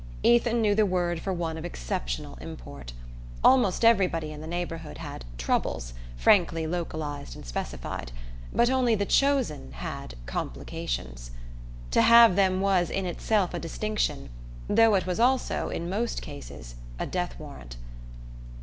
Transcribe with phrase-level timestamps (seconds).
[0.23, 2.93] Ethan knew the word for one of exceptional import.
[3.43, 8.11] Almost everybody in the neighbourhood had "troubles," frankly localized and specified;
[8.51, 11.29] but only the chosen had "complications."
[11.91, 14.29] To have them was in itself a distinction,
[14.67, 17.77] though it was also, in most cases, a death warrant.